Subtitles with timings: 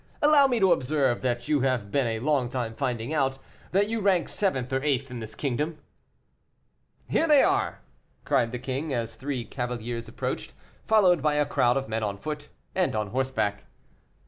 [0.19, 3.37] allow me to observe that you have been a long time finding out
[3.71, 5.77] that you rank seventh or eighth in this kingdom."
[7.07, 7.81] "Here they are!"
[8.25, 10.55] cried the king, as three cavaliers approached,
[10.87, 13.65] followed by a crowd of men on foot and on horseback.